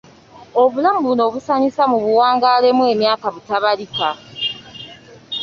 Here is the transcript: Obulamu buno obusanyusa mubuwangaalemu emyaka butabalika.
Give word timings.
Obulamu 0.61 0.99
buno 1.05 1.21
obusanyusa 1.27 1.83
mubuwangaalemu 1.91 2.83
emyaka 2.93 3.27
butabalika. 3.33 4.09